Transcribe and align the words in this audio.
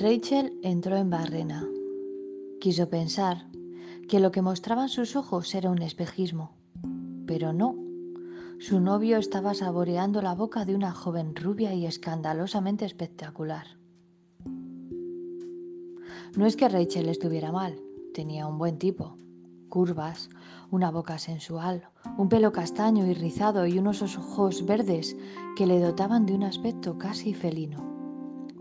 Rachel 0.00 0.56
entró 0.62 0.96
en 0.96 1.10
Barrena. 1.10 1.66
Quiso 2.60 2.88
pensar 2.88 3.48
que 4.08 4.20
lo 4.20 4.30
que 4.30 4.42
mostraban 4.42 4.88
sus 4.88 5.16
ojos 5.16 5.52
era 5.56 5.70
un 5.70 5.82
espejismo, 5.82 6.52
pero 7.26 7.52
no. 7.52 7.74
Su 8.60 8.78
novio 8.78 9.16
estaba 9.16 9.54
saboreando 9.54 10.22
la 10.22 10.36
boca 10.36 10.64
de 10.64 10.76
una 10.76 10.92
joven 10.92 11.34
rubia 11.34 11.74
y 11.74 11.84
escandalosamente 11.84 12.84
espectacular. 12.84 13.66
No 16.36 16.46
es 16.46 16.54
que 16.54 16.68
Rachel 16.68 17.08
estuviera 17.08 17.50
mal, 17.50 17.74
tenía 18.14 18.46
un 18.46 18.56
buen 18.56 18.78
tipo, 18.78 19.18
curvas, 19.68 20.30
una 20.70 20.92
boca 20.92 21.18
sensual, 21.18 21.88
un 22.16 22.28
pelo 22.28 22.52
castaño 22.52 23.04
y 23.04 23.14
rizado 23.14 23.66
y 23.66 23.80
unos 23.80 24.00
ojos 24.02 24.64
verdes 24.64 25.16
que 25.56 25.66
le 25.66 25.80
dotaban 25.80 26.24
de 26.24 26.34
un 26.34 26.44
aspecto 26.44 26.98
casi 26.98 27.34
felino. 27.34 27.97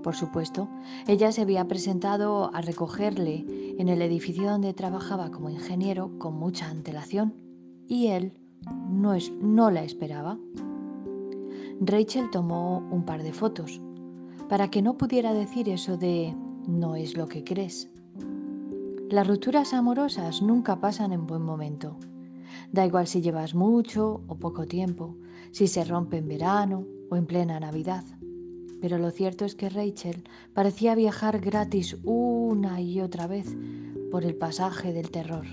Por 0.08 0.16
supuesto, 0.16 0.70
ella 1.06 1.34
se 1.34 1.42
había 1.42 1.68
presentado 1.68 2.50
a 2.56 2.62
recogerle 2.62 3.46
en 3.78 3.90
el 3.90 4.02
edificio 4.02 4.50
donde 4.50 4.74
trabajaba 4.74 5.32
como 5.32 5.50
ingeniero 5.50 6.18
con 6.18 6.34
mucha 6.40 6.70
antelación 6.70 7.34
y 7.90 8.08
él 8.08 8.32
no, 8.90 9.16
es, 9.16 9.34
no 9.42 9.70
la 9.70 9.84
esperaba. 9.84 10.40
Rachel 11.82 12.30
tomó 12.32 12.88
un 12.90 13.04
par 13.04 13.22
de 13.22 13.34
fotos 13.34 13.82
para 14.48 14.70
que 14.70 14.82
no 14.82 14.98
pudiera 14.98 15.34
decir 15.34 15.68
eso 15.68 15.98
de 15.98 16.34
no 16.66 16.96
es 16.96 17.18
lo 17.18 17.28
que 17.28 17.44
crees. 17.44 17.92
Las 19.10 19.28
rupturas 19.28 19.74
amorosas 19.74 20.42
nunca 20.42 20.80
pasan 20.80 21.12
en 21.12 21.28
buen 21.28 21.42
momento. 21.42 21.98
Da 22.72 22.86
igual 22.86 23.08
si 23.08 23.20
llevas 23.22 23.56
mucho 23.56 24.22
o 24.28 24.36
poco 24.36 24.68
tiempo, 24.68 25.18
si 25.52 25.68
se 25.68 25.84
rompe 25.84 26.16
en 26.16 26.30
verano 26.30 26.86
o 27.10 27.18
en 27.18 27.26
plena 27.26 27.60
Navidad. 27.60 28.06
Pero 28.82 28.98
lo 28.98 29.12
cierto 29.12 29.46
es 29.46 29.56
que 29.56 29.70
Rachel 29.70 30.24
parecía 30.54 30.96
viajar 30.96 31.40
gratis 31.40 31.98
una 32.04 32.80
y 32.82 33.02
otra 33.02 33.28
vez 33.28 33.56
por 34.12 34.24
el 34.24 34.36
pasaje 34.36 34.94
del 34.94 35.10
terror. 35.10 35.46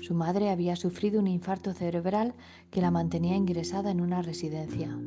Su 0.00 0.14
madre 0.14 0.50
había 0.50 0.74
sufrido 0.74 1.20
un 1.20 1.28
infarto 1.28 1.72
cerebral 1.72 2.34
que 2.70 2.80
la 2.80 2.90
mantenía 2.90 3.36
ingresada 3.36 3.90
en 3.90 4.00
una 4.00 4.20
residencia. 4.22 4.98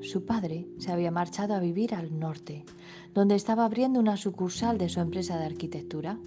Su 0.00 0.24
padre 0.24 0.68
se 0.78 0.90
había 0.90 1.10
marchado 1.10 1.54
a 1.54 1.60
vivir 1.60 1.94
al 1.94 2.18
norte, 2.18 2.64
donde 3.14 3.36
estaba 3.36 3.64
abriendo 3.64 4.00
una 4.00 4.16
sucursal 4.16 4.78
de 4.78 4.88
su 4.88 5.00
empresa 5.00 5.38
de 5.38 5.46
arquitectura. 5.46 6.18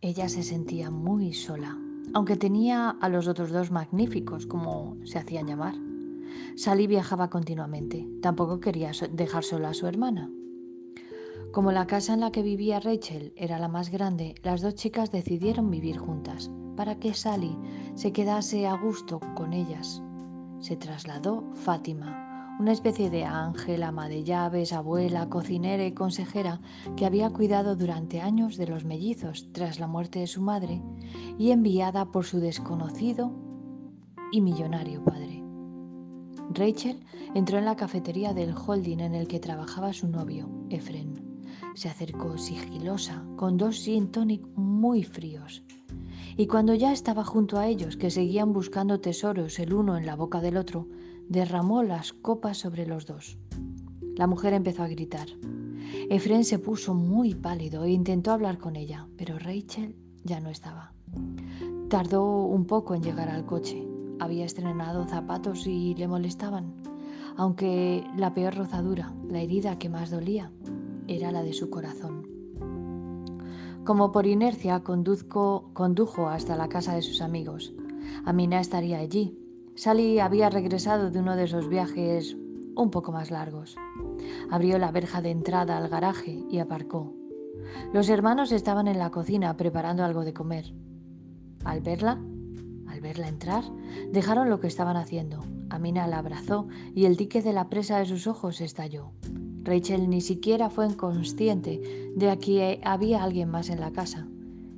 Ella 0.00 0.28
se 0.28 0.42
sentía 0.42 0.90
muy 0.90 1.34
sola 1.34 1.76
aunque 2.14 2.36
tenía 2.36 2.90
a 2.90 3.08
los 3.08 3.28
otros 3.28 3.50
dos 3.50 3.70
magníficos, 3.70 4.46
como 4.46 4.96
se 5.04 5.18
hacían 5.18 5.46
llamar. 5.46 5.74
Sally 6.56 6.86
viajaba 6.86 7.30
continuamente, 7.30 8.08
tampoco 8.22 8.60
quería 8.60 8.92
dejar 9.10 9.44
sola 9.44 9.70
a 9.70 9.74
su 9.74 9.86
hermana. 9.86 10.30
Como 11.52 11.72
la 11.72 11.86
casa 11.86 12.14
en 12.14 12.20
la 12.20 12.32
que 12.32 12.42
vivía 12.42 12.80
Rachel 12.80 13.32
era 13.36 13.58
la 13.58 13.68
más 13.68 13.90
grande, 13.90 14.34
las 14.42 14.60
dos 14.60 14.74
chicas 14.74 15.10
decidieron 15.10 15.70
vivir 15.70 15.96
juntas, 15.96 16.50
para 16.76 16.98
que 16.98 17.14
Sally 17.14 17.56
se 17.94 18.12
quedase 18.12 18.66
a 18.66 18.76
gusto 18.76 19.20
con 19.34 19.52
ellas. 19.52 20.02
Se 20.60 20.76
trasladó 20.76 21.44
Fátima, 21.54 22.25
una 22.58 22.72
especie 22.72 23.10
de 23.10 23.24
ángel, 23.24 23.82
ama 23.82 24.08
de 24.08 24.24
llaves, 24.24 24.72
abuela, 24.72 25.28
cocinera 25.28 25.84
y 25.84 25.92
consejera 25.92 26.60
que 26.96 27.04
había 27.04 27.30
cuidado 27.30 27.76
durante 27.76 28.20
años 28.20 28.56
de 28.56 28.66
los 28.66 28.84
mellizos 28.84 29.48
tras 29.52 29.78
la 29.78 29.86
muerte 29.86 30.20
de 30.20 30.26
su 30.26 30.40
madre 30.40 30.82
y 31.38 31.50
enviada 31.50 32.06
por 32.06 32.24
su 32.24 32.40
desconocido 32.40 33.32
y 34.32 34.40
millonario 34.40 35.04
padre. 35.04 35.42
Rachel 36.50 37.00
entró 37.34 37.58
en 37.58 37.64
la 37.64 37.76
cafetería 37.76 38.32
del 38.32 38.54
holding 38.54 39.00
en 39.00 39.14
el 39.14 39.28
que 39.28 39.40
trabajaba 39.40 39.92
su 39.92 40.08
novio, 40.08 40.48
Efren. 40.70 41.42
Se 41.74 41.88
acercó 41.88 42.38
sigilosa 42.38 43.24
con 43.36 43.58
dos 43.58 43.76
gin 43.76 44.10
tonic 44.10 44.46
muy 44.56 45.02
fríos. 45.02 45.62
Y 46.38 46.46
cuando 46.46 46.74
ya 46.74 46.92
estaba 46.92 47.24
junto 47.24 47.58
a 47.58 47.66
ellos, 47.66 47.96
que 47.96 48.10
seguían 48.10 48.52
buscando 48.52 49.00
tesoros 49.00 49.58
el 49.58 49.74
uno 49.74 49.96
en 49.96 50.06
la 50.06 50.16
boca 50.16 50.40
del 50.40 50.56
otro, 50.56 50.86
derramó 51.28 51.82
las 51.82 52.12
copas 52.12 52.58
sobre 52.58 52.86
los 52.86 53.06
dos. 53.06 53.38
La 54.16 54.26
mujer 54.26 54.52
empezó 54.52 54.82
a 54.82 54.88
gritar. 54.88 55.28
Efren 56.08 56.44
se 56.44 56.58
puso 56.58 56.94
muy 56.94 57.34
pálido 57.34 57.84
e 57.84 57.90
intentó 57.90 58.32
hablar 58.32 58.58
con 58.58 58.76
ella, 58.76 59.08
pero 59.16 59.38
Rachel 59.38 59.96
ya 60.24 60.40
no 60.40 60.50
estaba. 60.50 60.92
Tardó 61.88 62.44
un 62.46 62.66
poco 62.66 62.94
en 62.94 63.02
llegar 63.02 63.28
al 63.28 63.46
coche. 63.46 63.86
Había 64.18 64.44
estrenado 64.44 65.06
zapatos 65.06 65.66
y 65.66 65.94
le 65.94 66.08
molestaban, 66.08 66.74
aunque 67.36 68.04
la 68.16 68.32
peor 68.32 68.54
rozadura, 68.54 69.12
la 69.28 69.42
herida 69.42 69.78
que 69.78 69.88
más 69.88 70.10
dolía, 70.10 70.50
era 71.06 71.30
la 71.32 71.42
de 71.42 71.52
su 71.52 71.68
corazón. 71.70 72.26
Como 73.84 74.10
por 74.10 74.26
inercia 74.26 74.82
condujo 74.82 76.28
hasta 76.28 76.56
la 76.56 76.68
casa 76.68 76.94
de 76.94 77.02
sus 77.02 77.20
amigos. 77.20 77.72
Amina 78.24 78.58
estaría 78.58 78.98
allí, 78.98 79.38
Sally 79.76 80.20
había 80.20 80.48
regresado 80.48 81.10
de 81.10 81.20
uno 81.20 81.36
de 81.36 81.44
esos 81.44 81.68
viajes 81.68 82.34
un 82.74 82.90
poco 82.90 83.12
más 83.12 83.30
largos. 83.30 83.76
Abrió 84.50 84.78
la 84.78 84.90
verja 84.90 85.20
de 85.20 85.30
entrada 85.30 85.76
al 85.76 85.88
garaje 85.90 86.42
y 86.50 86.58
aparcó. 86.60 87.12
Los 87.92 88.08
hermanos 88.08 88.52
estaban 88.52 88.88
en 88.88 88.98
la 88.98 89.10
cocina 89.10 89.54
preparando 89.58 90.02
algo 90.02 90.24
de 90.24 90.32
comer. 90.32 90.72
Al 91.64 91.82
verla, 91.82 92.18
al 92.88 93.00
verla 93.02 93.28
entrar, 93.28 93.64
dejaron 94.10 94.48
lo 94.48 94.60
que 94.60 94.66
estaban 94.66 94.96
haciendo. 94.96 95.44
Amina 95.68 96.06
la 96.06 96.18
abrazó 96.18 96.68
y 96.94 97.04
el 97.04 97.16
dique 97.16 97.42
de 97.42 97.52
la 97.52 97.68
presa 97.68 97.98
de 97.98 98.06
sus 98.06 98.26
ojos 98.26 98.62
estalló. 98.62 99.12
Rachel 99.62 100.08
ni 100.08 100.22
siquiera 100.22 100.70
fue 100.70 100.96
consciente 100.96 102.12
de 102.16 102.38
que 102.38 102.80
había 102.82 103.22
alguien 103.22 103.50
más 103.50 103.68
en 103.68 103.80
la 103.80 103.92
casa, 103.92 104.26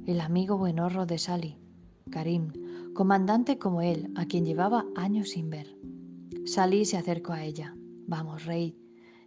el 0.06 0.20
amigo 0.20 0.59
buenorro 0.59 1.06
de 1.06 1.19
Sally, 1.19 1.56
Karim, 2.10 2.53
comandante 2.94 3.59
como 3.59 3.82
él, 3.82 4.10
a 4.15 4.26
quien 4.26 4.44
llevaba 4.44 4.87
años 4.94 5.31
sin 5.31 5.50
ver. 5.50 5.76
Sally 6.44 6.84
se 6.84 6.97
acercó 6.97 7.32
a 7.32 7.44
ella. 7.44 7.76
Vamos, 8.06 8.47
Rey, 8.47 8.76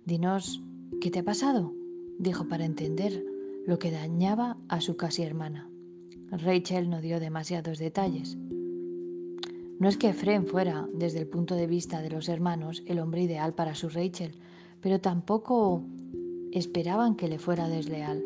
dinos, 0.06 0.64
¿qué 1.00 1.12
te 1.12 1.20
ha 1.20 1.24
pasado? 1.24 1.74
dijo 2.18 2.48
para 2.48 2.66
entender 2.66 3.24
lo 3.66 3.80
que 3.80 3.92
dañaba 3.92 4.58
a 4.68 4.82
su 4.82 4.96
casi 4.98 5.24
hermana. 5.24 5.70
Rachel 6.32 6.90
no 6.90 7.02
dio 7.02 7.20
demasiados 7.20 7.78
detalles. 7.78 8.38
No 9.80 9.90
es 9.90 9.98
que 9.98 10.10
Efren 10.10 10.46
fuera, 10.46 10.88
desde 10.94 11.20
el 11.20 11.28
punto 11.28 11.56
de 11.56 11.68
vista 11.68 12.02
de 12.02 12.12
los 12.12 12.30
hermanos, 12.30 12.84
el 12.86 13.00
hombre 13.00 13.24
ideal 13.24 13.54
para 13.54 13.76
su 13.76 13.90
Rachel, 13.90 14.36
pero 14.80 15.02
tampoco 15.02 15.84
esperaban 16.52 17.16
que 17.16 17.28
le 17.28 17.40
fuera 17.40 17.68
desleal. 17.68 18.24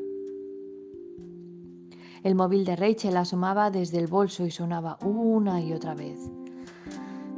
El 2.26 2.34
móvil 2.34 2.66
de 2.66 2.76
Rachel 2.76 3.18
asomaba 3.18 3.70
desde 3.70 4.00
el 4.00 4.08
bolso 4.08 4.48
y 4.48 4.50
sonaba 4.50 4.98
una 5.06 5.62
y 5.62 5.74
otra 5.74 5.94
vez. 5.94 6.18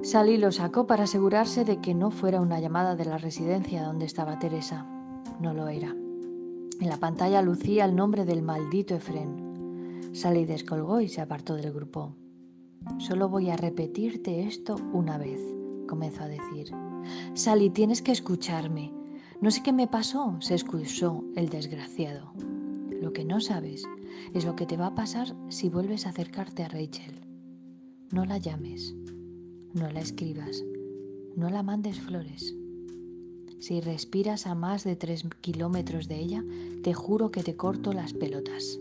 Sally 0.02 0.38
lo 0.38 0.50
sacó 0.53 0.88
para 0.88 1.03
asegurarse 1.03 1.66
de 1.66 1.81
que 1.81 1.94
no 1.94 2.09
fuera 2.09 2.40
una 2.40 2.62
llamada 2.62 2.96
de 2.96 3.03
la 3.03 3.18
residencia 3.18 3.84
donde 3.84 4.06
estaba 4.06 4.40
Teresa. 4.40 4.86
No 5.42 5.53
lo 5.53 5.68
era. 5.68 5.90
En 5.90 6.88
la 6.88 6.96
pantalla 6.96 7.42
lucía 7.42 7.84
el 7.84 7.98
nombre 7.98 8.24
del 8.24 8.42
maldito 8.42 8.96
Efren. 8.96 10.14
Sally 10.14 10.46
descolgó 10.46 11.02
y 11.02 11.09
se 11.09 11.19
apartó 11.19 11.56
del 11.56 11.74
grupo. 11.74 12.16
Solo 12.98 13.28
voy 13.28 13.50
a 13.50 13.58
repetirte 13.58 14.48
esto 14.48 14.78
una 14.94 15.18
vez, 15.18 15.42
comenzó 15.90 16.24
a 16.24 16.30
decir. 16.30 16.72
Sally, 17.34 17.72
tienes 17.72 18.02
que 18.02 18.14
escucharme. 18.14 18.94
No 19.42 19.52
sé 19.52 19.62
qué 19.64 19.74
me 19.74 19.88
pasó, 19.88 20.38
se 20.40 20.54
excusó 20.54 21.25
el 21.36 21.50
desgraciado. 21.50 22.31
Lo 23.02 23.13
que 23.13 23.25
no 23.25 23.40
sabes 23.40 23.84
es 24.34 24.46
lo 24.46 24.56
que 24.56 24.66
te 24.66 24.78
va 24.78 24.88
a 24.88 24.96
pasar 24.96 25.36
si 25.50 25.69
vuelves 25.69 26.06
a 26.06 26.10
acercarte 26.10 26.63
a 26.63 26.68
Rachel. 26.68 27.21
No 28.12 28.25
la 28.25 28.38
llames, 28.38 28.95
no 29.74 29.89
la 29.92 30.00
escribas, 30.00 30.63
no 31.36 31.50
la 31.50 31.62
mandes 31.62 32.00
flores. 32.00 32.56
Si 33.60 33.81
respiras 33.81 34.48
a 34.48 34.56
más 34.56 34.83
de 34.83 34.95
tres 34.95 35.25
kilómetros 35.42 36.07
de 36.07 36.19
ella, 36.19 36.44
te 36.83 36.94
juro 36.94 37.31
que 37.31 37.44
te 37.44 37.56
corto 37.56 37.94
las 37.94 38.13
pelotas. 38.13 38.80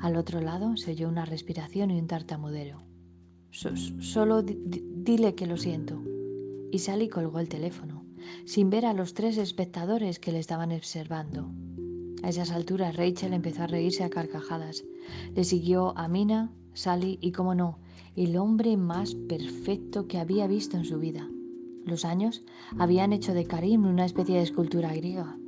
Al 0.00 0.16
otro 0.16 0.40
lado 0.40 0.76
se 0.76 0.92
oyó 0.92 1.08
una 1.08 1.24
respiración 1.24 1.90
y 1.90 1.98
un 1.98 2.06
tartamudero. 2.06 2.82
solo 3.50 4.42
dile 4.42 5.34
que 5.34 5.46
lo 5.46 5.56
siento. 5.56 6.02
Y 6.72 6.78
Sally 6.78 7.08
colgó 7.08 7.40
el 7.40 7.48
teléfono, 7.48 8.04
sin 8.44 8.70
ver 8.70 8.86
a 8.86 8.94
los 8.94 9.14
tres 9.14 9.38
espectadores 9.38 10.18
que 10.18 10.32
le 10.32 10.38
estaban 10.38 10.72
observando. 10.72 11.50
A 12.22 12.28
esas 12.28 12.50
alturas 12.50 12.96
Rachel 12.96 13.32
empezó 13.32 13.62
a 13.62 13.66
reírse 13.66 14.04
a 14.04 14.10
carcajadas. 14.10 14.84
Le 15.34 15.44
siguió 15.44 15.96
Amina, 15.96 16.52
Sally 16.74 17.18
y, 17.20 17.32
como 17.32 17.54
no, 17.54 17.78
el 18.16 18.36
hombre 18.36 18.76
más 18.76 19.14
perfecto 19.14 20.06
que 20.06 20.18
había 20.18 20.46
visto 20.46 20.76
en 20.76 20.84
su 20.84 20.98
vida. 20.98 21.28
Los 21.84 22.04
años 22.04 22.44
habían 22.78 23.12
hecho 23.12 23.32
de 23.32 23.46
Karim 23.46 23.86
una 23.86 24.04
especie 24.04 24.36
de 24.36 24.42
escultura 24.42 24.94
griega. 24.94 25.38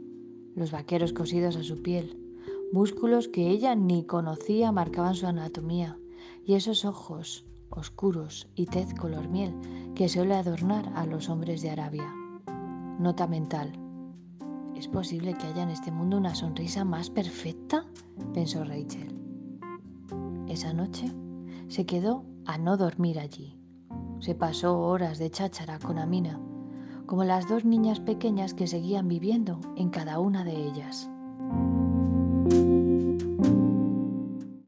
Los 0.55 0.71
vaqueros 0.71 1.13
cosidos 1.13 1.57
a 1.57 1.63
su 1.63 1.83
piel, 1.83 2.19
músculos 2.73 3.29
que 3.29 3.51
ella 3.51 3.75
ni 3.75 4.05
conocía 4.05 4.73
marcaban 4.73 5.15
su 5.15 5.27
anatomía, 5.27 5.99
y 6.45 6.55
esos 6.55 6.85
ojos 6.85 7.45
oscuros 7.71 8.49
y 8.55 8.67
tez 8.67 8.93
color 8.95 9.29
miel 9.29 9.55
que 9.95 10.09
suele 10.09 10.35
adornar 10.35 10.93
a 10.95 11.07
los 11.07 11.29
hombres 11.29 11.63
de 11.63 11.71
Arabia. 11.71 12.13
nota 12.99 13.27
mental. 13.27 13.82
¿Es 14.83 14.89
posible 14.89 15.35
que 15.35 15.47
haya 15.47 15.63
en 15.63 15.71
este 15.71 15.93
mundo 15.93 16.17
una 16.17 16.35
sonrisa 16.35 16.85
más 16.85 17.09
perfecta? 17.09 17.85
pensó 18.35 18.65
Rachel. 18.65 19.17
Esa 20.49 20.73
noche 20.73 21.13
se 21.69 21.87
quedó 21.87 22.25
a 22.47 22.59
no 22.59 22.77
dormir 22.77 23.21
allí. 23.21 23.57
Se 24.19 24.35
pasó 24.35 24.81
horas 24.81 25.21
de 25.21 25.31
cháchara 25.31 25.79
con 25.79 26.01
Amina, 26.01 26.41
como 27.07 27.23
las 27.23 27.49
dos 27.49 27.65
niñas 27.65 28.01
pequeñas 28.01 28.55
que 28.55 28.67
seguían 28.67 29.07
viviendo 29.07 29.61
en 29.77 29.89
cada 29.89 30.19
una 30.19 30.43
de 30.43 30.57
ellas. 30.57 31.09